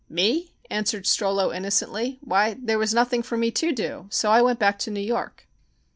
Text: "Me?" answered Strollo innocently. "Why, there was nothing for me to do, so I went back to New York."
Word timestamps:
"Me?" 0.09 0.55
answered 0.71 1.03
Strollo 1.05 1.53
innocently. 1.55 2.17
"Why, 2.21 2.55
there 2.59 2.79
was 2.79 2.91
nothing 2.91 3.21
for 3.21 3.37
me 3.37 3.51
to 3.51 3.71
do, 3.71 4.07
so 4.09 4.31
I 4.31 4.41
went 4.41 4.57
back 4.57 4.79
to 4.79 4.89
New 4.89 4.99
York." 4.99 5.47